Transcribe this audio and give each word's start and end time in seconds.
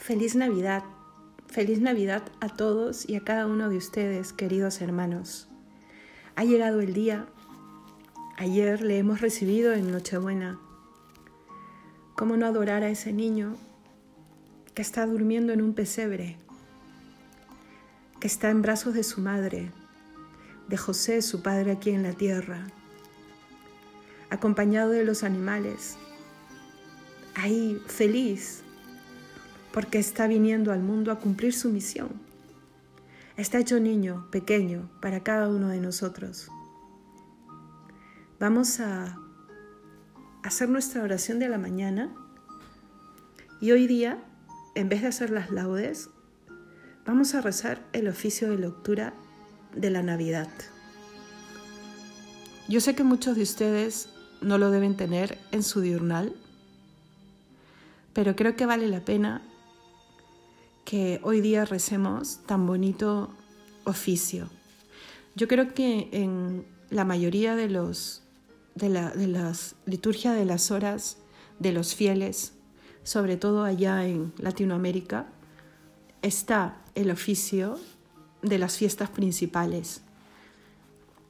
Feliz 0.00 0.34
Navidad, 0.34 0.82
feliz 1.46 1.78
Navidad 1.78 2.22
a 2.40 2.48
todos 2.48 3.06
y 3.06 3.16
a 3.16 3.20
cada 3.22 3.46
uno 3.46 3.68
de 3.68 3.76
ustedes, 3.76 4.32
queridos 4.32 4.80
hermanos. 4.80 5.46
Ha 6.36 6.44
llegado 6.44 6.80
el 6.80 6.94
día, 6.94 7.26
ayer 8.38 8.80
le 8.80 8.96
hemos 8.96 9.20
recibido 9.20 9.74
en 9.74 9.92
Nochebuena. 9.92 10.58
¿Cómo 12.16 12.38
no 12.38 12.46
adorar 12.46 12.82
a 12.82 12.88
ese 12.88 13.12
niño 13.12 13.56
que 14.74 14.80
está 14.80 15.04
durmiendo 15.04 15.52
en 15.52 15.60
un 15.60 15.74
pesebre, 15.74 16.38
que 18.20 18.26
está 18.26 18.48
en 18.48 18.62
brazos 18.62 18.94
de 18.94 19.04
su 19.04 19.20
madre, 19.20 19.70
de 20.66 20.78
José, 20.78 21.20
su 21.20 21.42
padre 21.42 21.72
aquí 21.72 21.90
en 21.90 22.04
la 22.04 22.14
tierra, 22.14 22.68
acompañado 24.30 24.92
de 24.92 25.04
los 25.04 25.24
animales, 25.24 25.98
ahí 27.34 27.82
feliz, 27.86 28.64
porque 29.72 29.98
está 29.98 30.26
viniendo 30.26 30.72
al 30.72 30.82
mundo 30.82 31.12
a 31.12 31.18
cumplir 31.18 31.52
su 31.52 31.70
misión. 31.70 32.10
Está 33.36 33.58
hecho 33.58 33.80
niño, 33.80 34.28
pequeño, 34.30 34.90
para 35.00 35.22
cada 35.22 35.48
uno 35.48 35.68
de 35.68 35.80
nosotros. 35.80 36.48
Vamos 38.38 38.80
a 38.80 39.18
hacer 40.42 40.68
nuestra 40.68 41.02
oración 41.02 41.38
de 41.38 41.48
la 41.48 41.58
mañana 41.58 42.12
y 43.60 43.72
hoy 43.72 43.86
día, 43.86 44.18
en 44.74 44.88
vez 44.88 45.02
de 45.02 45.08
hacer 45.08 45.30
las 45.30 45.50
laudes, 45.50 46.08
vamos 47.06 47.34
a 47.34 47.40
rezar 47.40 47.86
el 47.92 48.08
oficio 48.08 48.50
de 48.50 48.58
lectura 48.58 49.14
de 49.74 49.90
la 49.90 50.02
Navidad. 50.02 50.48
Yo 52.68 52.80
sé 52.80 52.94
que 52.94 53.04
muchos 53.04 53.36
de 53.36 53.42
ustedes 53.42 54.08
no 54.40 54.58
lo 54.58 54.70
deben 54.70 54.96
tener 54.96 55.38
en 55.50 55.62
su 55.62 55.80
diurnal, 55.80 56.34
pero 58.12 58.36
creo 58.36 58.56
que 58.56 58.66
vale 58.66 58.86
la 58.88 59.04
pena 59.04 59.42
que 60.90 61.20
hoy 61.22 61.40
día 61.40 61.64
recemos 61.64 62.40
tan 62.46 62.66
bonito 62.66 63.30
oficio. 63.84 64.50
Yo 65.36 65.46
creo 65.46 65.72
que 65.72 66.08
en 66.10 66.66
la 66.90 67.04
mayoría 67.04 67.54
de, 67.54 67.68
los, 67.68 68.22
de, 68.74 68.88
la, 68.88 69.10
de 69.10 69.28
las 69.28 69.76
liturgias 69.86 70.34
de 70.34 70.44
las 70.44 70.72
horas 70.72 71.18
de 71.60 71.70
los 71.70 71.94
fieles, 71.94 72.54
sobre 73.04 73.36
todo 73.36 73.62
allá 73.62 74.04
en 74.04 74.32
Latinoamérica, 74.36 75.28
está 76.22 76.82
el 76.96 77.12
oficio 77.12 77.78
de 78.42 78.58
las 78.58 78.76
fiestas 78.76 79.10
principales. 79.10 80.00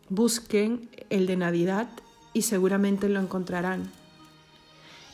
Busquen 0.09 0.89
el 1.11 1.27
de 1.27 1.37
Navidad 1.37 1.91
y 2.33 2.43
seguramente 2.43 3.11
lo 3.11 3.21
encontrarán. 3.21 3.91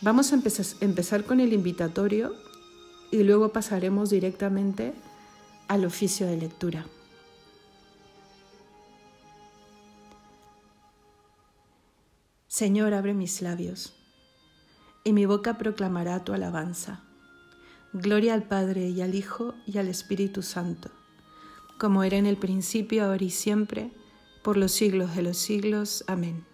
Vamos 0.03 0.33
a 0.33 0.37
empezar 0.37 1.25
con 1.25 1.41
el 1.41 1.53
invitatorio 1.53 2.46
y 3.11 3.23
luego 3.23 3.53
pasaremos 3.53 4.11
directamente 4.11 4.95
al 5.69 5.85
oficio 5.85 6.27
de 6.27 6.37
lectura. 6.37 6.87
Señor, 12.47 12.95
abre 12.95 13.13
mis 13.13 13.43
labios, 13.43 13.95
y 15.05 15.13
mi 15.13 15.27
boca 15.27 15.59
proclamará 15.59 16.25
tu 16.25 16.33
alabanza. 16.33 17.03
Gloria 17.93 18.35
al 18.35 18.45
Padre 18.45 18.89
y 18.89 19.03
al 19.03 19.15
Hijo 19.15 19.55
y 19.67 19.79
al 19.79 19.89
Espíritu 19.89 20.43
Santo 20.43 20.91
como 21.79 22.03
era 22.03 22.17
en 22.17 22.27
el 22.27 22.37
principio, 22.37 23.05
ahora 23.05 23.25
y 23.25 23.31
siempre, 23.31 23.91
por 24.43 24.57
los 24.57 24.73
siglos 24.73 25.15
de 25.15 25.23
los 25.23 25.37
siglos. 25.37 26.05
Amén. 26.07 26.45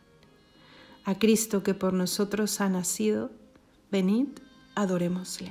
A 1.05 1.19
Cristo 1.19 1.62
que 1.62 1.75
por 1.75 1.92
nosotros 1.92 2.61
ha 2.61 2.69
nacido, 2.69 3.31
venid, 3.91 4.28
adorémosle. 4.75 5.50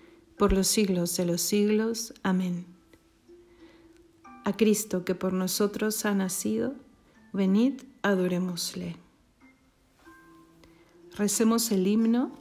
por 0.41 0.53
los 0.53 0.65
siglos 0.65 1.15
de 1.17 1.25
los 1.25 1.39
siglos. 1.39 2.15
Amén. 2.23 2.65
A 4.43 4.57
Cristo 4.57 5.05
que 5.05 5.13
por 5.13 5.33
nosotros 5.33 6.03
ha 6.03 6.15
nacido, 6.15 6.73
venid, 7.31 7.83
adorémosle. 8.01 8.95
Recemos 11.15 11.71
el 11.71 11.85
himno 11.85 12.31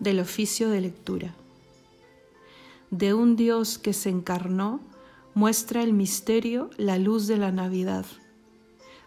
del 0.00 0.18
oficio 0.18 0.68
de 0.68 0.80
lectura. 0.80 1.36
De 2.90 3.14
un 3.14 3.36
Dios 3.36 3.78
que 3.78 3.92
se 3.92 4.10
encarnó, 4.10 4.80
muestra 5.34 5.84
el 5.84 5.92
misterio 5.92 6.70
la 6.76 6.98
luz 6.98 7.28
de 7.28 7.36
la 7.36 7.52
Navidad. 7.52 8.04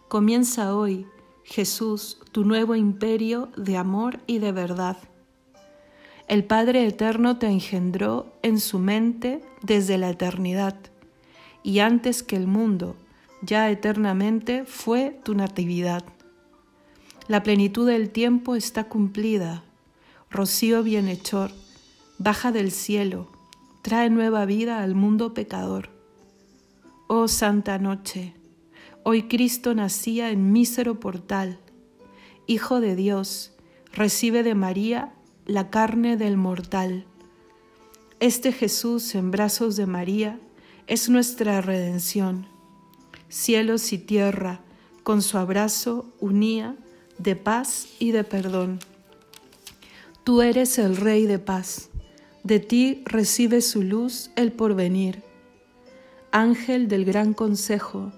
Comienza 0.08 0.74
hoy 0.74 1.06
Jesús, 1.44 2.18
tu 2.32 2.46
nuevo 2.46 2.76
imperio 2.76 3.50
de 3.58 3.76
amor 3.76 4.20
y 4.26 4.38
de 4.38 4.52
verdad. 4.52 4.96
El 6.28 6.44
Padre 6.44 6.86
Eterno 6.86 7.38
te 7.38 7.46
engendró 7.46 8.26
en 8.42 8.60
su 8.60 8.78
mente 8.78 9.40
desde 9.62 9.96
la 9.96 10.10
eternidad, 10.10 10.76
y 11.62 11.78
antes 11.78 12.22
que 12.22 12.36
el 12.36 12.46
mundo, 12.46 12.96
ya 13.40 13.70
eternamente 13.70 14.64
fue 14.66 15.18
tu 15.24 15.34
natividad. 15.34 16.04
La 17.28 17.42
plenitud 17.42 17.88
del 17.88 18.10
tiempo 18.10 18.56
está 18.56 18.84
cumplida. 18.84 19.64
Rocío 20.30 20.82
bienhechor, 20.82 21.50
baja 22.18 22.52
del 22.52 22.72
cielo, 22.72 23.30
trae 23.80 24.10
nueva 24.10 24.44
vida 24.44 24.82
al 24.82 24.94
mundo 24.94 25.32
pecador. 25.32 25.88
Oh 27.06 27.26
Santa 27.26 27.78
Noche, 27.78 28.34
Hoy 29.10 29.22
Cristo 29.22 29.74
nacía 29.74 30.30
en 30.30 30.52
mísero 30.52 31.00
portal. 31.00 31.58
Hijo 32.46 32.82
de 32.82 32.94
Dios, 32.94 33.54
recibe 33.94 34.42
de 34.42 34.54
María 34.54 35.14
la 35.48 35.70
carne 35.70 36.18
del 36.18 36.36
mortal. 36.36 37.06
Este 38.20 38.52
Jesús 38.52 39.14
en 39.14 39.30
brazos 39.30 39.76
de 39.76 39.86
María 39.86 40.38
es 40.86 41.08
nuestra 41.08 41.62
redención. 41.62 42.46
Cielos 43.30 43.94
y 43.94 43.98
tierra 43.98 44.60
con 45.04 45.22
su 45.22 45.38
abrazo 45.38 46.04
unía 46.20 46.76
de 47.16 47.34
paz 47.34 47.88
y 47.98 48.10
de 48.10 48.24
perdón. 48.24 48.78
Tú 50.22 50.42
eres 50.42 50.78
el 50.78 50.98
Rey 50.98 51.24
de 51.24 51.38
paz, 51.38 51.88
de 52.44 52.60
ti 52.60 53.02
recibe 53.06 53.62
su 53.62 53.82
luz 53.82 54.30
el 54.36 54.52
porvenir. 54.52 55.22
Ángel 56.30 56.88
del 56.88 57.06
gran 57.06 57.32
consejo, 57.32 58.12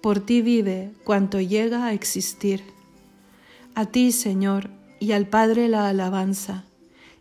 por 0.00 0.18
ti 0.18 0.42
vive 0.42 0.90
cuanto 1.04 1.40
llega 1.40 1.86
a 1.86 1.92
existir. 1.92 2.64
A 3.76 3.86
ti, 3.86 4.10
Señor, 4.10 4.70
y 5.00 5.12
al 5.12 5.26
Padre 5.26 5.68
la 5.68 5.88
alabanza, 5.88 6.64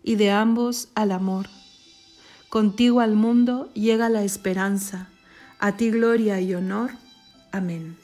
y 0.03 0.15
de 0.15 0.31
ambos 0.31 0.89
al 0.95 1.11
amor. 1.11 1.47
Contigo 2.49 2.99
al 2.99 3.15
mundo 3.15 3.71
llega 3.73 4.09
la 4.09 4.23
esperanza, 4.23 5.09
A 5.59 5.77
ti 5.77 5.91
gloria 5.91 6.41
y 6.41 6.53
honor. 6.53 6.91
Amén. 7.51 7.97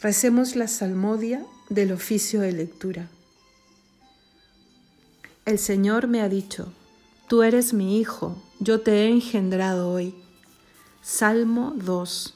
Recemos 0.00 0.56
la 0.56 0.66
salmodia 0.66 1.44
del 1.68 1.92
oficio 1.92 2.40
de 2.40 2.52
lectura. 2.52 3.08
El 5.44 5.58
Señor 5.58 6.06
me 6.06 6.20
ha 6.20 6.28
dicho, 6.28 6.72
Tú 7.28 7.42
eres 7.42 7.72
mi 7.72 7.98
Hijo, 7.98 8.36
yo 8.60 8.80
te 8.80 9.04
he 9.04 9.08
engendrado 9.08 9.90
hoy. 9.90 10.14
Salmo 11.02 11.72
2. 11.76 12.35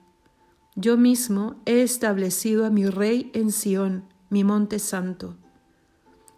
Yo 0.81 0.97
mismo 0.97 1.61
he 1.65 1.81
establecido 1.81 2.65
a 2.65 2.69
mi 2.69 2.85
rey 2.87 3.29
en 3.33 3.51
Sión, 3.51 4.03
mi 4.29 4.43
monte 4.43 4.79
santo. 4.79 5.35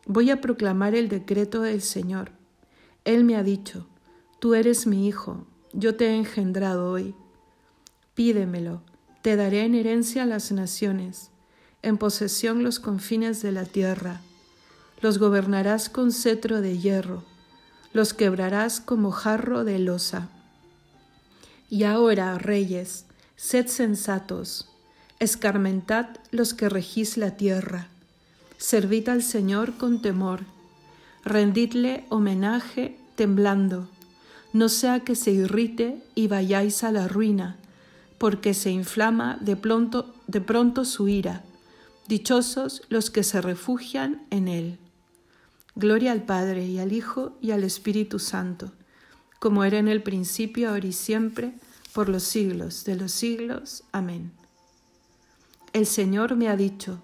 Voy 0.05 0.29
a 0.31 0.41
proclamar 0.41 0.95
el 0.95 1.07
decreto 1.07 1.61
del 1.61 1.81
Señor 1.81 2.31
él 3.05 3.23
me 3.23 3.35
ha 3.35 3.43
dicho, 3.43 3.87
Tú 4.39 4.55
eres 4.55 4.87
mi 4.87 5.07
hijo, 5.07 5.45
yo 5.71 5.95
te 5.95 6.07
he 6.07 6.15
engendrado 6.15 6.91
hoy. 6.91 7.15
Pídemelo, 8.13 8.81
te 9.21 9.37
daré 9.37 9.63
en 9.63 9.73
herencia 9.73 10.25
las 10.25 10.51
naciones, 10.51 11.31
en 11.81 11.97
posesión 11.97 12.61
los 12.61 12.81
confines 12.81 13.41
de 13.41 13.53
la 13.53 13.63
tierra. 13.63 14.21
Los 14.99 15.17
gobernarás 15.17 15.89
con 15.89 16.11
cetro 16.11 16.59
de 16.59 16.77
hierro, 16.77 17.23
los 17.93 18.13
quebrarás 18.13 18.81
como 18.81 19.11
jarro 19.11 19.63
de 19.63 19.79
losa. 19.79 20.29
Y 21.69 21.83
ahora, 21.83 22.37
reyes, 22.37 23.05
sed 23.35 23.67
sensatos, 23.67 24.69
escarmentad 25.19 26.07
los 26.31 26.53
que 26.53 26.69
regís 26.69 27.17
la 27.17 27.37
tierra, 27.37 27.87
servid 28.57 29.09
al 29.09 29.23
Señor 29.23 29.77
con 29.77 30.01
temor 30.01 30.45
rendidle 31.23 32.05
homenaje 32.09 32.97
temblando, 33.15 33.87
no 34.51 34.69
sea 34.69 35.01
que 35.01 35.15
se 35.15 35.31
irrite 35.31 36.03
y 36.15 36.27
vayáis 36.27 36.83
a 36.83 36.91
la 36.91 37.07
ruina, 37.07 37.57
porque 38.17 38.53
se 38.53 38.71
inflama 38.71 39.37
de 39.41 39.55
pronto, 39.55 40.13
de 40.27 40.41
pronto 40.41 40.85
su 40.85 41.07
ira. 41.07 41.43
Dichosos 42.07 42.81
los 42.89 43.09
que 43.09 43.23
se 43.23 43.41
refugian 43.41 44.25
en 44.29 44.47
él. 44.47 44.77
Gloria 45.75 46.11
al 46.11 46.23
Padre 46.23 46.65
y 46.65 46.77
al 46.79 46.91
Hijo 46.91 47.37
y 47.41 47.51
al 47.51 47.63
Espíritu 47.63 48.19
Santo, 48.19 48.71
como 49.39 49.63
era 49.63 49.79
en 49.79 49.87
el 49.87 50.03
principio, 50.03 50.69
ahora 50.69 50.87
y 50.87 50.93
siempre, 50.93 51.53
por 51.93 52.09
los 52.09 52.23
siglos 52.23 52.83
de 52.83 52.95
los 52.95 53.11
siglos. 53.11 53.83
Amén. 53.91 54.31
El 55.73 55.85
Señor 55.85 56.35
me 56.35 56.49
ha 56.49 56.57
dicho, 56.57 57.01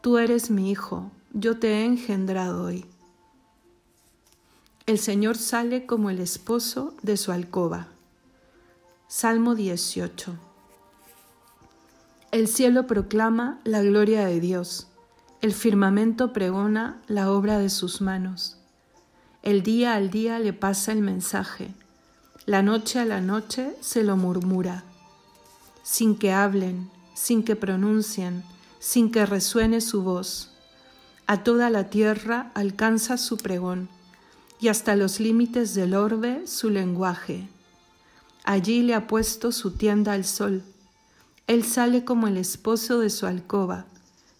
Tú 0.00 0.18
eres 0.18 0.50
mi 0.50 0.70
Hijo, 0.70 1.12
yo 1.32 1.58
te 1.58 1.68
he 1.68 1.84
engendrado 1.84 2.64
hoy. 2.64 2.84
El 4.86 4.98
Señor 4.98 5.38
sale 5.38 5.86
como 5.86 6.10
el 6.10 6.18
esposo 6.18 6.94
de 7.02 7.16
su 7.16 7.30
alcoba. 7.30 7.86
Salmo 9.06 9.54
18. 9.54 10.36
El 12.32 12.48
cielo 12.48 12.86
proclama 12.88 13.60
la 13.62 13.82
gloria 13.82 14.26
de 14.26 14.40
Dios, 14.40 14.88
el 15.40 15.52
firmamento 15.52 16.32
pregona 16.32 17.00
la 17.06 17.30
obra 17.30 17.58
de 17.58 17.68
sus 17.68 18.00
manos. 18.00 18.58
El 19.42 19.62
día 19.62 19.94
al 19.94 20.10
día 20.10 20.38
le 20.38 20.52
pasa 20.52 20.92
el 20.92 21.02
mensaje, 21.02 21.74
la 22.44 22.60
noche 22.60 22.98
a 22.98 23.04
la 23.04 23.20
noche 23.20 23.76
se 23.80 24.02
lo 24.02 24.16
murmura, 24.16 24.82
sin 25.84 26.16
que 26.16 26.32
hablen, 26.32 26.90
sin 27.14 27.44
que 27.44 27.54
pronuncien, 27.54 28.42
sin 28.80 29.12
que 29.12 29.24
resuene 29.26 29.80
su 29.80 30.02
voz. 30.02 30.50
A 31.28 31.44
toda 31.44 31.70
la 31.70 31.88
tierra 31.88 32.50
alcanza 32.54 33.16
su 33.16 33.36
pregón 33.36 33.88
y 34.58 34.68
hasta 34.68 34.96
los 34.96 35.20
límites 35.20 35.74
del 35.74 35.94
orbe 35.94 36.48
su 36.48 36.68
lenguaje. 36.68 37.48
Allí 38.42 38.82
le 38.82 38.94
ha 38.94 39.06
puesto 39.06 39.52
su 39.52 39.70
tienda 39.76 40.12
al 40.12 40.24
sol. 40.24 40.64
Él 41.46 41.62
sale 41.62 42.04
como 42.04 42.26
el 42.26 42.36
esposo 42.36 42.98
de 42.98 43.10
su 43.10 43.26
alcoba, 43.26 43.86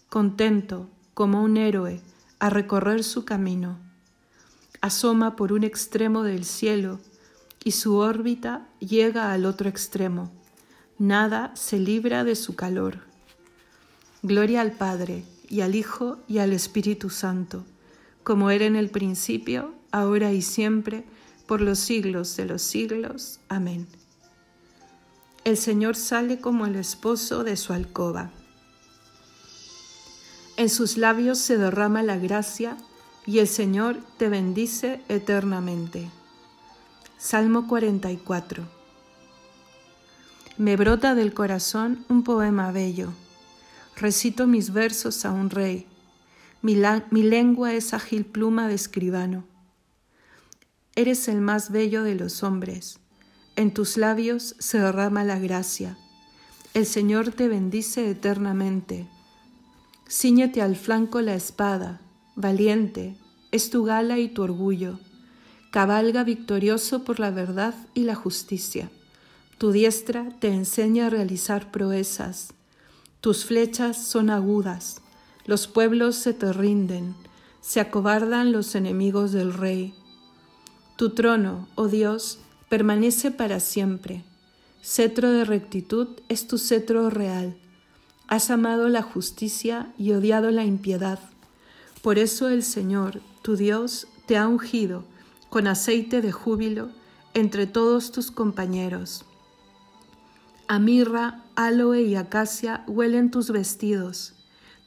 contento, 0.09 0.91
como 1.15 1.41
un 1.41 1.57
héroe, 1.57 2.01
a 2.41 2.51
recorrer 2.51 3.05
su 3.05 3.25
camino. 3.25 3.79
Asoma 4.81 5.37
por 5.37 5.53
un 5.53 5.63
extremo 5.63 6.25
del 6.25 6.45
cielo 6.45 6.99
y 7.65 7.73
su 7.73 7.97
órbita 7.97 8.67
llega 8.81 9.33
al 9.33 9.45
otro 9.47 9.69
extremo. 9.69 10.31
Nada 10.99 11.55
se 11.57 11.79
libra 11.79 12.25
de 12.25 12.37
su 12.37 12.55
calor. 12.55 13.01
Gloria 14.23 14.61
al 14.61 14.73
Padre, 14.73 15.25
y 15.49 15.61
al 15.61 15.75
Hijo, 15.75 16.19
y 16.29 16.39
al 16.39 16.53
Espíritu 16.53 17.11
Santo, 17.11 17.65
como 18.23 18.51
era 18.51 18.65
en 18.65 18.77
el 18.77 18.89
principio, 18.89 19.75
ahora 19.91 20.33
y 20.33 20.43
siempre, 20.43 21.05
por 21.47 21.61
los 21.61 21.79
siglos 21.79 22.37
de 22.37 22.47
los 22.47 22.63
siglos. 22.63 23.41
Amén. 23.49 23.87
El 25.45 25.57
Señor 25.57 25.97
sale 25.97 26.41
como 26.41 26.67
el 26.67 26.77
esposo 26.77 27.43
de 27.43 27.57
su 27.57 27.73
alcoba. 27.73 28.31
En 30.57 30.69
sus 30.69 30.97
labios 30.97 31.39
se 31.39 31.59
derrama 31.59 32.03
la 32.03 32.17
gracia 32.17 32.77
y 33.27 33.41
el 33.41 33.49
Señor 33.49 33.99
te 34.19 34.29
bendice 34.29 35.03
eternamente. 35.09 36.09
Salmo 37.25 37.69
44. 37.69 38.65
Me 40.59 40.75
brota 40.75 41.15
del 41.15 41.33
corazón 41.33 42.05
un 42.09 42.25
poema 42.25 42.73
bello. 42.73 43.13
Recito 43.95 44.49
mis 44.49 44.73
versos 44.73 45.25
a 45.25 45.31
un 45.31 45.49
rey. 45.49 45.87
Mi, 46.63 46.77
mi 47.13 47.23
lengua 47.23 47.75
es 47.75 47.95
ágil 47.95 48.25
pluma 48.27 48.67
de 48.67 48.75
escribano. 48.75 49.45
Eres 50.97 51.29
el 51.29 51.41
más 51.41 51.71
bello 51.71 52.03
de 52.03 52.17
los 52.17 52.43
hombres. 52.43 52.99
En 53.55 53.73
tus 53.73 53.97
labios 53.97 54.57
se 54.59 54.81
derrama 54.81 55.23
la 55.23 55.39
gracia. 55.39 55.97
El 56.75 56.87
Señor 56.87 57.31
te 57.31 57.47
bendice 57.47 58.11
eternamente. 58.11 59.07
Cíñete 60.11 60.61
al 60.61 60.75
flanco 60.75 61.21
la 61.21 61.37
espada, 61.37 62.01
valiente, 62.35 63.17
es 63.53 63.71
tu 63.71 63.85
gala 63.85 64.19
y 64.19 64.29
tu 64.29 64.43
orgullo. 64.43 64.99
Cabalga 65.73 66.23
victorioso 66.23 67.03
por 67.03 67.19
la 67.19 67.31
verdad 67.31 67.75
y 67.95 68.03
la 68.03 68.15
justicia. 68.15 68.91
Tu 69.57 69.73
diestra 69.73 70.29
te 70.39 70.49
enseña 70.49 71.07
a 71.07 71.09
realizar 71.09 71.71
proezas. 71.71 72.53
Tus 73.23 73.47
flechas 73.47 73.97
son 73.97 74.29
agudas. 74.29 75.01
Los 75.47 75.69
pueblos 75.69 76.17
se 76.17 76.35
te 76.35 76.53
rinden. 76.53 77.15
Se 77.63 77.81
acobardan 77.81 78.53
los 78.53 78.75
enemigos 78.75 79.33
del 79.33 79.55
rey. 79.55 79.95
Tu 80.97 81.15
trono, 81.15 81.67
oh 81.75 81.89
Dios, 81.89 82.41
permanece 82.69 83.31
para 83.31 83.59
siempre. 83.59 84.25
Cetro 84.83 85.31
de 85.31 85.47
rectitud 85.47 86.09
es 86.29 86.47
tu 86.47 86.59
cetro 86.59 87.09
real. 87.09 87.57
Has 88.29 88.51
amado 88.51 88.91
la 88.91 89.01
justicia 89.01 89.91
y 89.97 90.13
odiado 90.13 90.51
la 90.51 90.67
impiedad. 90.67 91.19
Por 92.03 92.19
eso 92.19 92.51
el 92.51 92.63
Señor, 92.63 93.23
tu 93.41 93.57
Dios, 93.57 94.07
te 94.27 94.37
ha 94.37 94.47
ungido 94.47 95.11
con 95.53 95.69
aceite 95.69 96.23
de 96.23 96.33
júbilo 96.33 96.89
entre 97.35 97.69
todos 97.69 98.11
tus 98.11 98.33
compañeros. 98.33 99.25
A 100.67 100.81
mirra, 100.81 101.45
aloe 101.55 102.03
y 102.03 102.17
acacia 102.17 102.83
huelen 102.89 103.31
tus 103.31 103.53
vestidos. 103.53 104.35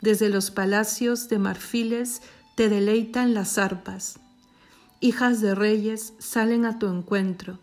Desde 0.02 0.28
los 0.28 0.52
palacios 0.52 1.30
de 1.30 1.40
marfiles 1.40 2.22
te 2.58 2.68
deleitan 2.68 3.34
las 3.34 3.58
arpas 3.58 4.20
hijas 5.06 5.42
de 5.42 5.56
reyes 5.56 6.14
salen 6.20 6.66
a 6.66 6.80
tu 6.80 6.88
encuentro. 6.88 7.60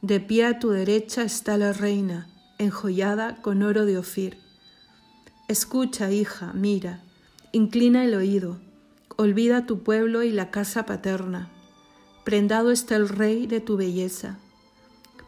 De 0.00 0.20
pie 0.20 0.46
a 0.46 0.58
tu 0.58 0.70
derecha 0.70 1.22
está 1.22 1.56
la 1.56 1.72
reina, 1.72 2.28
enjollada 2.58 3.40
con 3.40 3.62
oro 3.62 3.86
de 3.86 3.98
Ofir. 3.98 4.38
Escucha, 5.48 6.10
hija, 6.10 6.52
mira, 6.52 7.02
inclina 7.52 8.04
el 8.04 8.14
oído, 8.14 8.60
olvida 9.16 9.64
tu 9.64 9.82
pueblo 9.82 10.22
y 10.22 10.32
la 10.32 10.50
casa 10.50 10.86
paterna. 10.86 11.51
Prendado 12.24 12.70
está 12.70 12.94
el 12.94 13.08
rey 13.08 13.48
de 13.48 13.60
tu 13.60 13.76
belleza. 13.76 14.38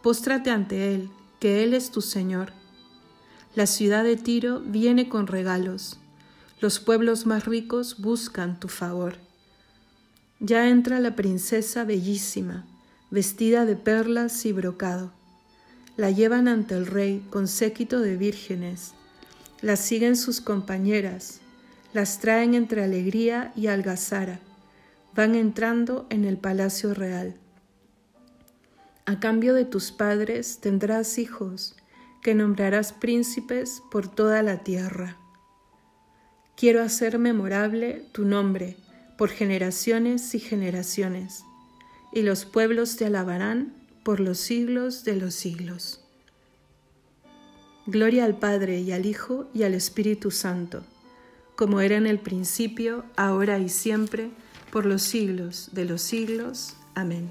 Póstrate 0.01 0.51
ante 0.51 0.95
él, 0.95 1.11
que 1.41 1.65
él 1.65 1.75
es 1.75 1.91
tu 1.91 2.01
Señor. 2.01 2.53
La 3.57 3.67
ciudad 3.67 4.05
de 4.05 4.17
Tiro 4.17 4.61
viene 4.61 5.09
con 5.09 5.27
regalos. 5.27 5.99
Los 6.61 6.79
pueblos 6.79 7.27
más 7.27 7.47
ricos 7.47 7.99
buscan 8.01 8.61
tu 8.61 8.69
favor. 8.69 9.17
Ya 10.39 10.69
entra 10.69 11.01
la 11.01 11.17
princesa 11.17 11.85
bellísima, 11.85 12.65
vestida 13.11 13.65
de 13.65 13.75
perlas 13.75 14.47
y 14.47 14.53
brocado. 14.53 15.13
La 15.97 16.11
llevan 16.11 16.47
ante 16.47 16.77
el 16.77 16.87
rey 16.87 17.27
con 17.31 17.49
séquito 17.49 18.01
de 18.01 18.17
vírgenes. 18.17 18.93
Las 19.63 19.81
siguen 19.81 20.17
sus 20.17 20.41
compañeras. 20.41 21.41
Las 21.93 22.21
traen 22.21 22.55
entre 22.55 22.85
alegría 22.85 23.53
y 23.57 23.67
algazara. 23.67 24.41
Van 25.15 25.37
entrando 25.37 26.07
en 26.11 26.25
el 26.25 26.39
palacio 26.39 26.93
real. 26.93 27.37
A 29.07 29.21
cambio 29.21 29.55
de 29.55 29.65
tus 29.65 29.93
padres 29.93 30.59
tendrás 30.61 31.19
hijos, 31.19 31.77
que 32.21 32.35
nombrarás 32.35 32.93
príncipes 32.93 33.83
por 33.93 34.09
toda 34.09 34.43
la 34.43 34.65
tierra. 34.65 35.19
Quiero 36.57 36.83
hacer 36.83 37.19
memorable 37.19 38.05
tu 38.13 38.25
nombre 38.25 38.77
por 39.17 39.29
generaciones 39.29 40.35
y 40.35 40.41
generaciones, 40.41 41.45
y 42.13 42.23
los 42.23 42.45
pueblos 42.45 42.97
te 42.97 43.07
alabarán 43.07 43.73
por 44.03 44.19
los 44.19 44.39
siglos 44.39 45.05
de 45.05 45.17
los 45.17 45.35
siglos. 45.35 46.01
Gloria 47.87 48.25
al 48.25 48.39
Padre 48.39 48.81
y 48.81 48.91
al 48.91 49.07
Hijo 49.07 49.49
y 49.55 49.63
al 49.63 49.75
Espíritu 49.75 50.31
Santo, 50.31 50.83
como 51.55 51.81
era 51.81 51.97
en 51.97 52.07
el 52.07 52.19
principio, 52.19 53.05
ahora 53.17 53.59
y 53.59 53.69
siempre, 53.69 54.31
por 54.75 54.87
los 54.87 55.03
siglos 55.03 55.69
de 55.71 55.85
los 55.85 56.03
siglos. 56.03 56.75
Amén. 56.97 57.31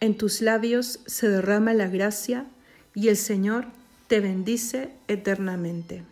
En 0.00 0.16
tus 0.16 0.40
labios 0.40 0.98
se 1.06 1.28
derrama 1.28 1.72
la 1.72 1.86
gracia 1.86 2.46
y 2.96 3.06
el 3.06 3.16
Señor 3.16 3.66
te 4.08 4.18
bendice 4.18 4.90
eternamente. 5.06 6.02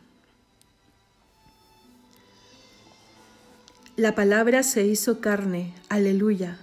La 3.96 4.14
palabra 4.14 4.62
se 4.62 4.86
hizo 4.86 5.20
carne, 5.20 5.74
aleluya, 5.88 6.60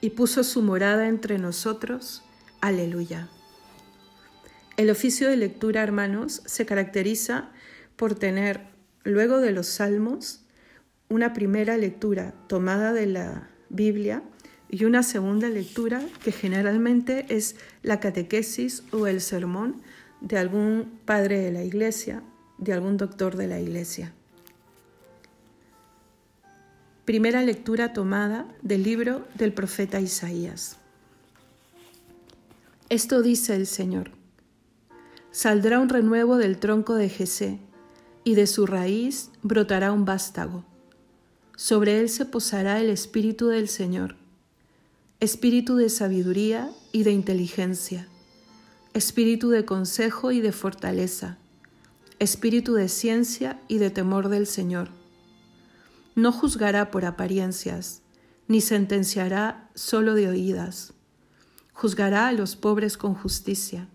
y 0.00 0.10
puso 0.10 0.42
su 0.42 0.60
morada 0.60 1.06
entre 1.06 1.38
nosotros, 1.38 2.24
aleluya. 2.60 3.28
El 4.76 4.90
oficio 4.90 5.28
de 5.28 5.36
lectura, 5.36 5.84
hermanos, 5.84 6.42
se 6.46 6.66
caracteriza 6.66 7.50
por 7.94 8.16
tener, 8.16 8.66
luego 9.04 9.38
de 9.38 9.52
los 9.52 9.68
salmos, 9.68 10.39
una 11.10 11.34
primera 11.34 11.76
lectura 11.76 12.32
tomada 12.46 12.94
de 12.94 13.06
la 13.06 13.50
Biblia 13.68 14.22
y 14.70 14.84
una 14.84 15.02
segunda 15.02 15.48
lectura 15.50 16.00
que 16.24 16.32
generalmente 16.32 17.26
es 17.28 17.56
la 17.82 18.00
catequesis 18.00 18.84
o 18.92 19.06
el 19.06 19.20
sermón 19.20 19.82
de 20.20 20.38
algún 20.38 21.00
padre 21.04 21.40
de 21.40 21.52
la 21.52 21.62
iglesia, 21.62 22.22
de 22.58 22.72
algún 22.72 22.96
doctor 22.96 23.36
de 23.36 23.48
la 23.48 23.60
iglesia. 23.60 24.12
Primera 27.04 27.42
lectura 27.42 27.92
tomada 27.92 28.46
del 28.62 28.84
libro 28.84 29.26
del 29.34 29.52
profeta 29.52 30.00
Isaías. 30.00 30.78
Esto 32.88 33.20
dice 33.20 33.56
el 33.56 33.66
Señor. 33.66 34.12
Saldrá 35.32 35.80
un 35.80 35.88
renuevo 35.88 36.36
del 36.36 36.58
tronco 36.58 36.94
de 36.94 37.08
Jesé, 37.08 37.58
y 38.24 38.34
de 38.34 38.46
su 38.46 38.66
raíz 38.66 39.30
brotará 39.42 39.92
un 39.92 40.04
vástago. 40.04 40.64
Sobre 41.60 42.00
él 42.00 42.08
se 42.08 42.24
posará 42.24 42.80
el 42.80 42.88
espíritu 42.88 43.48
del 43.48 43.68
Señor, 43.68 44.16
espíritu 45.20 45.76
de 45.76 45.90
sabiduría 45.90 46.70
y 46.90 47.02
de 47.02 47.10
inteligencia, 47.10 48.08
espíritu 48.94 49.50
de 49.50 49.66
consejo 49.66 50.32
y 50.32 50.40
de 50.40 50.52
fortaleza, 50.52 51.36
espíritu 52.18 52.72
de 52.72 52.88
ciencia 52.88 53.60
y 53.68 53.76
de 53.76 53.90
temor 53.90 54.30
del 54.30 54.46
Señor 54.46 54.88
no 56.14 56.32
juzgará 56.32 56.90
por 56.90 57.04
apariencias, 57.04 58.02
ni 58.48 58.60
sentenciará 58.60 59.68
solo 59.74 60.14
de 60.14 60.28
oídas. 60.28 60.94
Juzgará 61.74 62.28
a 62.28 62.32
los 62.32 62.56
pobres 62.56 62.96
con 62.96 63.14
justicia, 63.14 63.88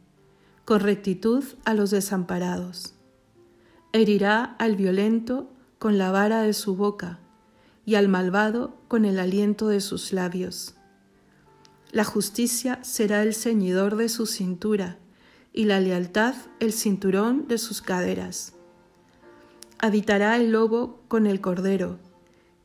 con 0.66 0.82
rectitud 0.82 1.44
a 1.66 1.74
los 1.74 1.92
desamparados. 1.92 2.94
Herirá 3.92 4.44
al 4.44 4.76
violento 4.76 5.52
con 5.80 5.98
la 5.98 6.12
vara 6.12 6.42
de 6.42 6.54
su 6.54 6.76
boca 6.76 7.20
y 7.86 7.96
al 7.96 8.08
malvado 8.08 8.78
con 8.88 9.06
el 9.06 9.20
aliento 9.20 9.68
de 9.68 9.82
sus 9.82 10.12
labios. 10.12 10.76
La 11.92 12.04
justicia 12.04 12.84
será 12.84 13.24
el 13.24 13.34
ceñidor 13.34 13.96
de 13.96 14.10
su 14.10 14.26
cintura 14.26 14.98
y 15.54 15.66
la 15.66 15.80
lealtad 15.80 16.36
el 16.60 16.74
cinturón 16.74 17.48
de 17.48 17.58
sus 17.58 17.82
caderas. 17.82 18.54
Habitará 19.80 20.36
el 20.36 20.52
lobo 20.52 21.04
con 21.08 21.28
el 21.28 21.40
cordero 21.40 22.00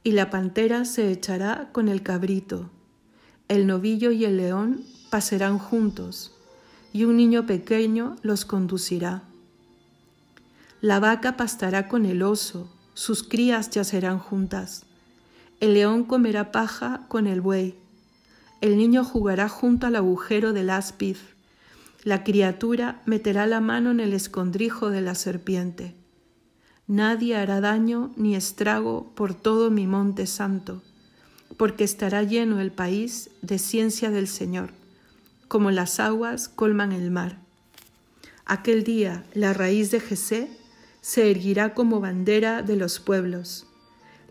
y 0.03 0.12
la 0.12 0.31
pantera 0.31 0.85
se 0.85 1.11
echará 1.12 1.69
con 1.73 1.89
el 1.89 2.03
cabrito, 2.03 2.71
el 3.49 3.67
novillo 3.67 4.11
y 4.11 4.25
el 4.25 4.37
león 4.37 4.85
pasarán 5.11 5.59
juntos, 5.59 6.35
y 6.93 7.05
un 7.05 7.17
niño 7.17 7.47
pequeño 7.47 8.17
los 8.23 8.45
conducirá. 8.45 9.25
La 10.81 10.99
vaca 10.99 11.37
pastará 11.37 11.89
con 11.89 12.07
el 12.07 12.23
oso, 12.23 12.73
sus 12.95 13.23
crías 13.23 13.69
yacerán 13.71 14.19
juntas. 14.19 14.87
El 15.61 15.75
león 15.75 16.05
comerá 16.05 16.52
paja 16.52 17.05
con 17.09 17.26
el 17.26 17.43
buey. 17.43 17.75
El 18.62 18.79
niño 18.79 19.05
jugará 19.05 19.49
junto 19.50 19.87
al 19.87 19.95
agujero 19.95 20.55
del 20.55 20.71
áspid. 20.71 21.17
La 22.02 22.25
criatura 22.25 23.02
meterá 23.05 23.47
la 23.47 23.61
mano 23.61 23.90
en 23.90 24.00
el 24.00 24.14
escondrijo 24.14 24.88
de 24.88 25.02
la 25.02 25.14
serpiente. 25.14 25.95
Nadie 26.87 27.37
hará 27.37 27.61
daño 27.61 28.11
ni 28.17 28.35
estrago 28.35 29.12
por 29.14 29.35
todo 29.35 29.71
mi 29.71 29.87
monte 29.87 30.26
santo, 30.26 30.83
porque 31.59 31.85
estará 31.85 32.23
lleno 32.23 32.59
el 32.59 32.73
país 32.73 33.29
de 33.43 33.59
ciencia 33.59 34.11
del 34.11 34.29
Señor, 34.29 34.71
como 35.47 35.71
las 35.71 36.00
aguas 36.00 36.49
colman 36.49 36.93
el 36.93 37.11
mar. 37.11 37.38
Aquel 38.47 38.83
día 38.83 39.25
la 39.35 39.52
raíz 39.52 39.90
de 39.90 40.00
Jesé 40.00 40.50
se 41.02 41.31
erguirá 41.31 41.75
como 41.75 42.00
bandera 42.00 42.62
de 42.62 42.76
los 42.76 42.99
pueblos, 42.99 43.67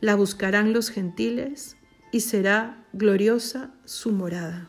la 0.01 0.15
buscarán 0.15 0.73
los 0.73 0.89
gentiles 0.89 1.75
y 2.11 2.21
será 2.21 2.85
gloriosa 2.93 3.71
su 3.85 4.11
morada. 4.11 4.67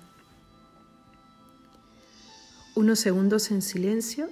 Unos 2.75 2.99
segundos 2.99 3.51
en 3.51 3.63
silencio 3.63 4.29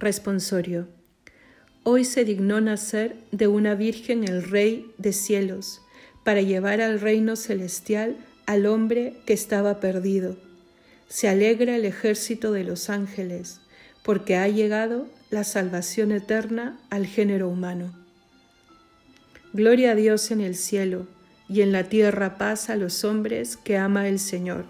Responsorio. 0.00 0.88
Hoy 1.82 2.06
se 2.06 2.24
dignó 2.24 2.62
nacer 2.62 3.18
de 3.32 3.48
una 3.48 3.74
Virgen 3.74 4.26
el 4.26 4.42
Rey 4.42 4.90
de 4.96 5.12
cielos, 5.12 5.82
para 6.24 6.40
llevar 6.40 6.80
al 6.80 7.00
reino 7.00 7.36
celestial 7.36 8.16
al 8.50 8.66
hombre 8.66 9.14
que 9.26 9.32
estaba 9.32 9.78
perdido. 9.78 10.36
Se 11.08 11.28
alegra 11.28 11.76
el 11.76 11.84
ejército 11.84 12.50
de 12.50 12.64
los 12.64 12.90
ángeles, 12.90 13.60
porque 14.02 14.36
ha 14.36 14.48
llegado 14.48 15.06
la 15.30 15.44
salvación 15.44 16.10
eterna 16.10 16.76
al 16.90 17.06
género 17.06 17.48
humano. 17.48 17.94
Gloria 19.52 19.92
a 19.92 19.94
Dios 19.94 20.32
en 20.32 20.40
el 20.40 20.56
cielo, 20.56 21.06
y 21.48 21.60
en 21.60 21.70
la 21.70 21.84
tierra 21.84 22.38
paz 22.38 22.70
a 22.70 22.76
los 22.76 23.04
hombres 23.04 23.56
que 23.56 23.78
ama 23.78 24.08
el 24.08 24.18
Señor. 24.18 24.64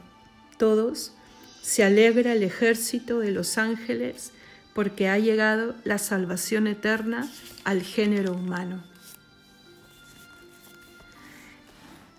Todos, 0.58 1.14
se 1.62 1.82
alegra 1.82 2.34
el 2.34 2.42
ejército 2.42 3.20
de 3.20 3.30
los 3.30 3.56
ángeles, 3.56 4.32
porque 4.74 5.08
ha 5.08 5.18
llegado 5.18 5.74
la 5.84 5.96
salvación 5.96 6.66
eterna 6.66 7.30
al 7.64 7.80
género 7.80 8.34
humano. 8.34 8.84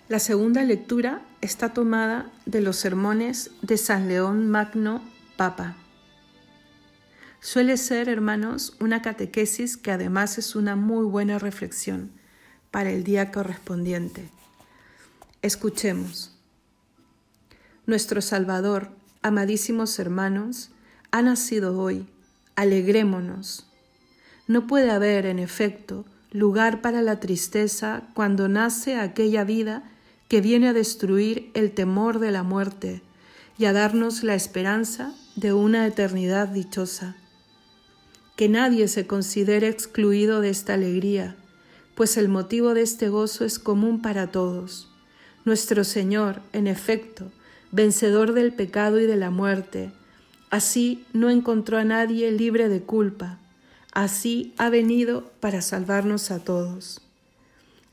La 0.10 0.18
segunda 0.18 0.64
lectura 0.64 1.22
está 1.42 1.74
tomada 1.74 2.32
de 2.46 2.62
los 2.62 2.78
sermones 2.78 3.52
de 3.62 3.78
San 3.78 4.08
León 4.08 4.50
Magno 4.50 5.02
Papa. 5.38 5.76
Suele 7.40 7.78
ser, 7.78 8.08
hermanos, 8.08 8.76
una 8.80 9.02
catequesis 9.02 9.76
que 9.76 9.92
además 9.92 10.38
es 10.38 10.56
una 10.56 10.76
muy 10.76 11.06
buena 11.06 11.40
reflexión 11.40 12.12
para 12.70 12.92
el 12.92 13.04
día 13.04 13.32
correspondiente. 13.32 14.30
Escuchemos. 15.42 16.38
Nuestro 17.88 18.22
Salvador, 18.22 18.92
amadísimos 19.24 19.98
hermanos, 19.98 20.70
ha 21.10 21.24
nacido 21.24 21.80
hoy 21.80 22.08
alegrémonos. 22.56 23.66
No 24.48 24.68
puede 24.68 24.92
haber, 24.92 25.26
en 25.26 25.40
efecto, 25.40 26.06
lugar 26.32 26.82
para 26.82 27.02
la 27.02 27.20
tristeza 27.20 28.04
cuando 28.14 28.48
nace 28.48 28.98
aquella 28.98 29.44
vida 29.44 29.91
que 30.32 30.40
viene 30.40 30.70
a 30.70 30.74
destruir 30.74 31.52
el 31.56 31.74
temor 31.74 32.20
de 32.20 32.32
la 32.32 32.42
muerte 32.42 33.02
y 33.58 33.66
a 33.66 33.74
darnos 33.74 34.24
la 34.24 34.34
esperanza 34.34 35.14
de 35.36 35.52
una 35.52 35.86
eternidad 35.86 36.48
dichosa. 36.48 37.18
Que 38.38 38.48
nadie 38.48 38.88
se 38.88 39.06
considere 39.06 39.68
excluido 39.68 40.40
de 40.40 40.50
esta 40.50 40.76
alegría, 40.76 41.36
pues 41.96 42.16
el 42.16 42.30
motivo 42.30 42.74
de 42.74 42.82
este 42.82 43.10
gozo 43.10 43.44
es 43.44 43.60
común 43.60 44.02
para 44.02 44.32
todos. 44.32 44.90
Nuestro 45.44 45.84
Señor, 45.84 46.42
en 46.54 46.68
efecto, 46.68 47.30
vencedor 47.74 48.32
del 48.32 48.54
pecado 48.54 49.02
y 49.02 49.08
de 49.08 49.18
la 49.18 49.32
muerte, 49.32 49.92
Así 50.50 51.04
no 51.12 51.30
encontró 51.30 51.78
a 51.78 51.84
nadie 51.84 52.32
libre 52.32 52.70
de 52.70 52.82
culpa, 52.82 53.38
Así 53.92 54.54
ha 54.58 54.70
venido 54.70 55.30
para 55.42 55.62
salvarnos 55.62 56.32
a 56.32 56.40
todos. 56.40 57.02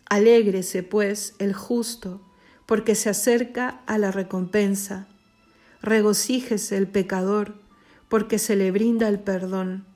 Alégrese, 0.09 0.85
pues, 0.85 1.35
el 1.41 1.53
justo, 1.53 2.23
porque 2.69 2.95
se 2.95 3.09
acerca 3.09 3.81
a 3.87 3.97
la 3.97 4.11
recompensa. 4.11 5.07
Regocíjese 5.81 6.77
el 6.77 6.87
pecador, 6.87 7.55
porque 8.11 8.39
se 8.39 8.57
le 8.57 8.71
brinda 8.71 9.09
el 9.09 9.21
perdón. 9.21 9.87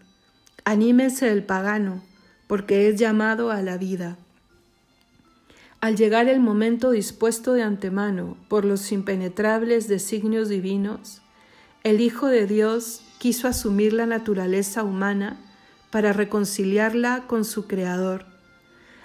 Anímese 0.64 1.30
el 1.30 1.44
pagano, 1.44 2.02
porque 2.46 2.88
es 2.88 2.98
llamado 2.98 3.50
a 3.50 3.60
la 3.60 3.76
vida. 3.76 4.16
Al 5.82 5.96
llegar 5.96 6.28
el 6.28 6.40
momento 6.40 6.92
dispuesto 6.92 7.52
de 7.52 7.62
antemano 7.62 8.38
por 8.48 8.64
los 8.64 8.90
impenetrables 8.90 9.86
designios 9.86 10.48
divinos, 10.48 11.20
el 11.84 12.00
Hijo 12.00 12.28
de 12.28 12.46
Dios 12.46 13.02
quiso 13.18 13.48
asumir 13.48 13.92
la 13.92 14.06
naturaleza 14.06 14.82
humana 14.82 15.38
para 15.90 16.14
reconciliarla 16.14 17.24
con 17.26 17.44
su 17.44 17.66
Creador. 17.66 18.24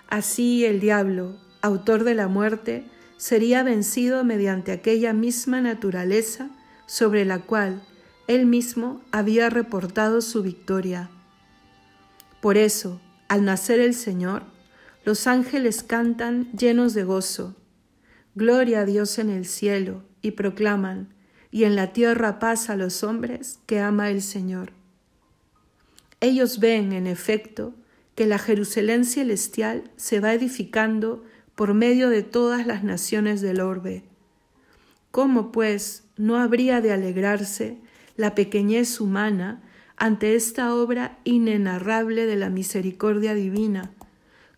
Así 0.08 0.64
el 0.64 0.80
diablo, 0.80 1.36
autor 1.62 2.06
de 2.06 2.16
la 2.16 2.30
muerte, 2.30 2.86
sería 3.18 3.64
vencido 3.64 4.24
mediante 4.24 4.72
aquella 4.72 5.14
misma 5.14 5.60
naturaleza 5.62 6.50
sobre 6.86 7.26
la 7.26 7.40
cual 7.40 7.82
él 8.28 8.46
mismo 8.46 9.02
había 9.12 9.50
reportado 9.50 10.22
su 10.22 10.44
victoria. 10.44 11.10
Por 12.42 12.58
eso, 12.58 13.02
al 13.28 13.44
nacer 13.46 13.80
el 13.80 13.94
Señor, 13.94 14.44
los 15.04 15.28
ángeles 15.28 15.84
cantan 15.84 16.52
llenos 16.52 16.94
de 16.94 17.04
gozo. 17.04 17.56
Gloria 18.36 18.82
a 18.82 18.86
Dios 18.86 19.18
en 19.20 19.30
el 19.30 19.46
cielo, 19.46 20.04
y 20.22 20.32
proclaman, 20.32 21.14
y 21.50 21.64
en 21.64 21.76
la 21.76 21.94
tierra 21.94 22.40
paz 22.40 22.70
a 22.70 22.76
los 22.76 23.04
hombres 23.04 23.60
que 23.66 23.80
ama 23.80 24.10
el 24.10 24.22
Señor. 24.22 24.74
Ellos 26.20 26.60
ven, 26.60 26.94
en 26.94 27.08
efecto, 27.08 27.74
que 28.16 28.26
la 28.26 28.40
Jerusalén 28.40 29.06
celestial 29.06 29.92
se 29.96 30.20
va 30.20 30.34
edificando 30.34 31.24
por 31.58 31.74
medio 31.74 32.10
de 32.10 32.22
todas 32.22 32.68
las 32.68 32.84
naciones 32.84 33.42
del 33.42 33.62
orbe. 33.62 34.04
¿Cómo, 35.10 35.52
pues, 35.52 36.04
no 36.16 36.38
habría 36.38 36.82
de 36.82 36.94
alegrarse 36.94 37.80
la 38.16 38.36
pequeñez 38.36 39.02
humana 39.02 39.64
ante 39.96 40.36
esta 40.36 40.76
obra 40.76 41.18
inenarrable 41.24 42.28
de 42.28 42.36
la 42.36 42.52
misericordia 42.52 43.34
divina, 43.34 43.90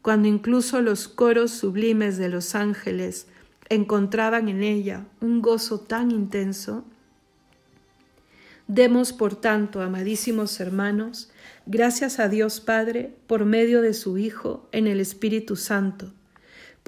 cuando 0.02 0.28
incluso 0.28 0.82
los 0.82 1.08
coros 1.08 1.52
sublimes 1.52 2.18
de 2.18 2.28
los 2.28 2.54
ángeles 2.54 3.28
encontraban 3.70 4.50
en 4.50 4.62
ella 4.62 5.06
un 5.22 5.42
gozo 5.42 5.80
tan 5.80 6.12
intenso? 6.12 6.84
Demos, 8.68 9.14
por 9.14 9.38
tanto, 9.38 9.82
amadísimos 9.82 10.60
hermanos, 10.60 11.32
gracias 11.66 12.20
a 12.20 12.28
Dios 12.28 12.60
Padre 12.60 13.16
por 13.26 13.46
medio 13.46 13.82
de 13.82 13.94
su 13.94 14.18
Hijo 14.18 14.68
en 14.74 14.86
el 14.86 15.00
Espíritu 15.00 15.56
Santo, 15.56 16.12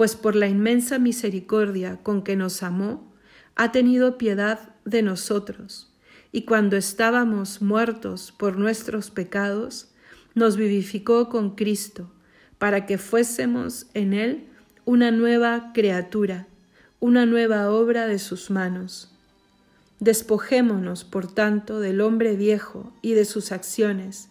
pues 0.01 0.15
por 0.15 0.35
la 0.35 0.47
inmensa 0.47 0.97
misericordia 0.97 1.99
con 2.01 2.23
que 2.23 2.35
nos 2.35 2.63
amó, 2.63 3.13
ha 3.55 3.71
tenido 3.71 4.17
piedad 4.17 4.73
de 4.83 5.03
nosotros 5.03 5.93
y 6.31 6.41
cuando 6.45 6.75
estábamos 6.75 7.61
muertos 7.61 8.33
por 8.35 8.57
nuestros 8.57 9.11
pecados, 9.11 9.89
nos 10.33 10.57
vivificó 10.57 11.29
con 11.29 11.51
Cristo, 11.53 12.11
para 12.57 12.87
que 12.87 12.97
fuésemos 12.97 13.85
en 13.93 14.13
Él 14.13 14.47
una 14.85 15.11
nueva 15.11 15.71
criatura, 15.71 16.47
una 16.99 17.27
nueva 17.27 17.69
obra 17.69 18.07
de 18.07 18.17
sus 18.17 18.49
manos. 18.49 19.11
Despojémonos, 19.99 21.03
por 21.03 21.31
tanto, 21.31 21.79
del 21.79 22.01
hombre 22.01 22.35
viejo 22.35 22.91
y 23.03 23.13
de 23.13 23.25
sus 23.25 23.51
acciones, 23.51 24.29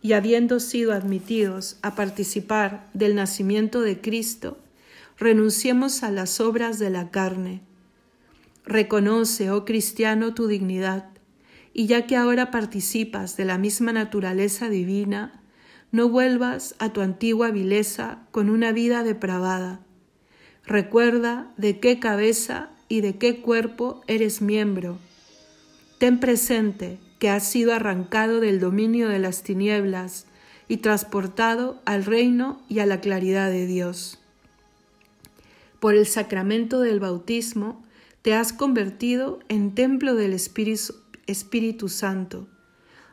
y 0.00 0.14
habiendo 0.14 0.60
sido 0.60 0.94
admitidos 0.94 1.76
a 1.82 1.94
participar 1.94 2.88
del 2.94 3.14
nacimiento 3.14 3.82
de 3.82 4.00
Cristo, 4.00 4.56
renunciemos 5.20 6.02
a 6.02 6.10
las 6.10 6.40
obras 6.40 6.78
de 6.78 6.90
la 6.90 7.10
carne. 7.10 7.60
Reconoce, 8.64 9.50
oh 9.50 9.64
cristiano, 9.64 10.34
tu 10.34 10.48
dignidad 10.48 11.10
y 11.72 11.86
ya 11.86 12.06
que 12.06 12.16
ahora 12.16 12.50
participas 12.50 13.36
de 13.36 13.44
la 13.44 13.58
misma 13.58 13.92
naturaleza 13.92 14.68
divina, 14.68 15.42
no 15.92 16.08
vuelvas 16.08 16.74
a 16.78 16.92
tu 16.92 17.00
antigua 17.00 17.50
vileza 17.50 18.26
con 18.30 18.50
una 18.50 18.72
vida 18.72 19.02
depravada. 19.04 19.80
Recuerda 20.64 21.52
de 21.56 21.80
qué 21.80 21.98
cabeza 21.98 22.70
y 22.88 23.00
de 23.00 23.18
qué 23.18 23.40
cuerpo 23.40 24.02
eres 24.06 24.42
miembro. 24.42 24.98
Ten 25.98 26.18
presente 26.18 26.98
que 27.18 27.28
has 27.28 27.46
sido 27.46 27.74
arrancado 27.74 28.40
del 28.40 28.58
dominio 28.58 29.08
de 29.08 29.18
las 29.18 29.42
tinieblas 29.42 30.26
y 30.66 30.78
transportado 30.78 31.80
al 31.84 32.04
reino 32.04 32.62
y 32.68 32.78
a 32.78 32.86
la 32.86 33.00
claridad 33.00 33.50
de 33.50 33.66
Dios. 33.66 34.19
Por 35.80 35.94
el 35.94 36.06
sacramento 36.06 36.80
del 36.80 37.00
bautismo 37.00 37.82
te 38.22 38.34
has 38.34 38.52
convertido 38.52 39.40
en 39.48 39.74
templo 39.74 40.14
del 40.14 40.34
Espíritu 40.34 40.94
Espíritu 41.26 41.88
Santo. 41.88 42.48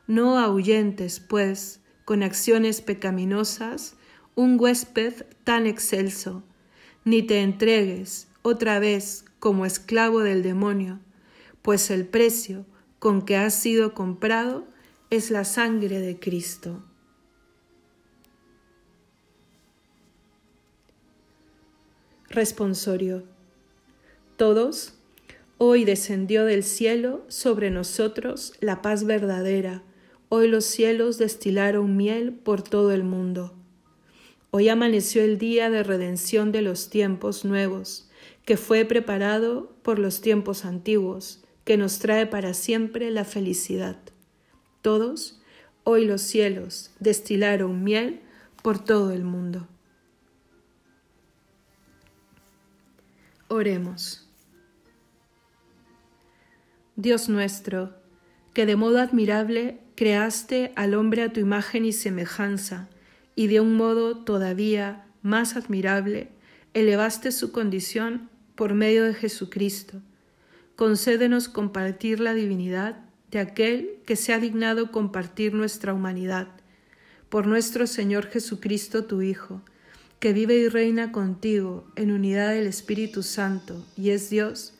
No 0.08 0.40
ahuyentes, 0.40 1.20
pues, 1.20 1.82
con 2.04 2.24
acciones 2.24 2.82
pecaminosas, 2.82 3.96
un 4.34 4.60
huésped 4.60 5.26
tan 5.44 5.68
excelso, 5.68 6.44
ni 7.06 7.22
te 7.22 7.42
entregues 7.42 8.28
otra 8.42 8.80
vez 8.80 9.26
como 9.40 9.66
esclavo 9.66 10.22
del 10.22 10.42
demonio, 10.42 11.00
pues 11.62 11.92
el 11.92 12.08
precio 12.08 12.66
con 13.00 13.22
que 13.22 13.38
has 13.38 13.54
sido 13.54 13.94
comprado 13.94 14.66
es 15.10 15.30
la 15.30 15.44
sangre 15.44 16.00
de 16.00 16.20
Cristo. 16.20 16.84
Responsorio. 22.38 23.24
Todos 24.36 24.94
Hoy 25.58 25.86
descendió 25.86 26.46
del 26.46 26.64
cielo 26.64 27.26
sobre 27.30 27.72
nosotros 27.72 28.54
la 28.60 28.84
paz 28.84 29.06
verdadera. 29.06 29.82
Hoy 30.30 30.48
los 30.48 30.64
cielos 30.64 31.18
destilaron 31.18 31.98
miel 31.98 32.34
por 32.34 32.62
todo 32.62 32.92
el 32.92 33.04
mundo. 33.04 33.56
Hoy 34.52 34.70
amaneció 34.70 35.24
el 35.24 35.40
día 35.40 35.72
de 35.72 35.82
redención 35.82 36.52
de 36.52 36.62
los 36.62 36.92
tiempos 36.92 37.44
nuevos, 37.44 38.08
que 38.46 38.56
fue 38.56 38.86
preparado 38.86 39.74
por 39.82 39.98
los 39.98 40.22
tiempos 40.22 40.64
antiguos, 40.64 41.44
que 41.64 41.76
nos 41.76 41.98
trae 41.98 42.28
para 42.28 42.54
siempre 42.54 43.10
la 43.10 43.26
felicidad. 43.26 43.98
Todos, 44.84 45.42
hoy 45.84 46.06
los 46.06 46.22
cielos 46.22 46.92
destilaron 47.00 47.84
miel 47.84 48.22
por 48.62 48.78
todo 48.78 49.12
el 49.12 49.24
mundo. 49.24 49.68
Oremos. 53.50 54.28
Dios 56.98 57.30
nuestro, 57.30 57.96
que 58.54 58.66
de 58.66 58.76
modo 58.76 59.00
admirable 59.00 59.80
creaste 59.96 60.74
al 60.76 60.96
hombre 60.96 61.24
a 61.24 61.32
tu 61.32 61.40
imagen 61.40 61.86
y 61.86 61.94
semejanza, 61.94 62.90
y 63.36 63.48
de 63.48 63.62
un 63.62 63.76
modo 63.76 64.26
todavía 64.26 65.06
más 65.22 65.56
admirable 65.56 66.30
elevaste 66.74 67.32
su 67.32 67.54
condición 67.54 68.30
por 68.56 68.74
medio 68.74 69.06
de 69.06 69.14
Jesucristo. 69.14 70.02
Concédenos 70.76 71.48
compartir 71.48 72.20
la 72.20 72.34
divinidad 72.34 72.98
de 73.32 73.40
aquel 73.40 74.02
que 74.06 74.18
se 74.18 74.34
ha 74.34 74.40
dignado 74.40 74.92
compartir 74.92 75.54
nuestra 75.54 75.94
humanidad, 75.94 76.50
por 77.30 77.48
nuestro 77.48 77.88
Señor 77.88 78.28
Jesucristo 78.28 79.06
tu 79.06 79.22
Hijo, 79.22 79.62
que 80.20 80.34
vive 80.34 80.56
y 80.56 80.68
reina 80.68 81.12
contigo 81.12 81.86
en 81.96 82.12
unidad 82.12 82.52
del 82.52 82.68
Espíritu 82.68 83.24
Santo 83.24 83.86
y 83.96 84.10
es 84.10 84.30
Dios, 84.30 84.74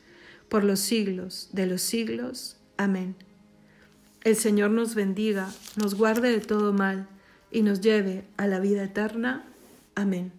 por 0.48 0.64
los 0.64 0.80
siglos 0.80 1.50
de 1.52 1.66
los 1.66 1.82
siglos. 1.82 2.56
Amén. 2.76 3.14
El 4.24 4.34
Señor 4.36 4.70
nos 4.70 4.94
bendiga, 4.94 5.50
nos 5.76 5.94
guarde 5.94 6.30
de 6.30 6.40
todo 6.40 6.72
mal 6.72 7.08
y 7.50 7.62
nos 7.62 7.80
lleve 7.80 8.24
a 8.36 8.46
la 8.46 8.58
vida 8.60 8.84
eterna. 8.84 9.46
Amén. 9.94 10.32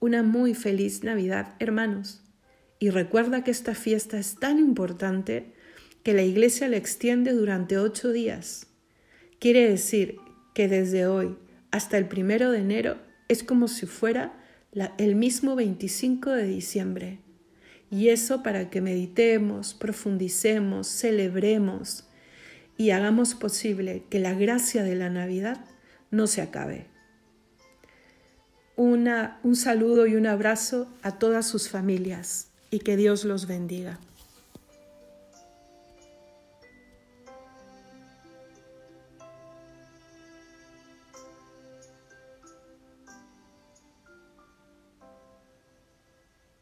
Una 0.00 0.22
muy 0.22 0.54
feliz 0.54 1.02
Navidad, 1.02 1.54
hermanos. 1.58 2.20
Y 2.78 2.90
recuerda 2.90 3.44
que 3.44 3.50
esta 3.50 3.74
fiesta 3.74 4.18
es 4.18 4.34
tan 4.34 4.58
importante 4.58 5.54
que 6.02 6.12
la 6.12 6.22
Iglesia 6.22 6.68
la 6.68 6.76
extiende 6.76 7.32
durante 7.32 7.78
ocho 7.78 8.12
días. 8.12 8.66
Quiere 9.38 9.68
decir 9.68 10.18
que 10.52 10.68
desde 10.68 11.06
hoy 11.06 11.36
hasta 11.70 11.96
el 11.96 12.06
primero 12.06 12.50
de 12.50 12.58
enero 12.58 12.98
es 13.28 13.42
como 13.42 13.68
si 13.68 13.86
fuera 13.86 14.32
el 14.98 15.14
mismo 15.14 15.54
25 15.54 16.30
de 16.30 16.44
diciembre. 16.44 17.18
Y 17.90 18.08
eso 18.08 18.42
para 18.42 18.70
que 18.70 18.80
meditemos, 18.80 19.74
profundicemos, 19.74 20.88
celebremos 20.88 22.04
y 22.76 22.90
hagamos 22.90 23.34
posible 23.34 24.04
que 24.10 24.18
la 24.18 24.34
gracia 24.34 24.82
de 24.82 24.96
la 24.96 25.10
Navidad 25.10 25.64
no 26.10 26.26
se 26.26 26.42
acabe. 26.42 26.86
Una, 28.76 29.38
un 29.44 29.54
saludo 29.54 30.06
y 30.06 30.16
un 30.16 30.26
abrazo 30.26 30.88
a 31.02 31.18
todas 31.18 31.46
sus 31.46 31.68
familias 31.68 32.48
y 32.70 32.80
que 32.80 32.96
Dios 32.96 33.24
los 33.24 33.46
bendiga. 33.46 34.00